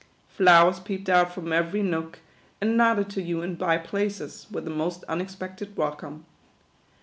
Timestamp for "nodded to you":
2.75-3.43